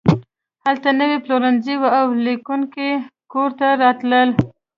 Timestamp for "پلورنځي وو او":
1.25-2.07